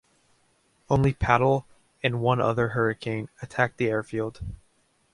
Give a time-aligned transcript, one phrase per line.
[0.89, 1.67] Only Pattle
[2.01, 4.41] and one other Hurricane attacked the airfield.